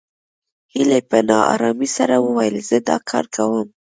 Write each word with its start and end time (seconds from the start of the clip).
هيلې 0.73 0.99
په 1.09 1.17
نا 1.27 1.39
آرامۍ 1.53 1.89
سره 1.97 2.15
وويل 2.25 2.55
زه 2.69 2.77
دا 2.89 2.95
کار 3.09 3.25
کوم 3.35 3.67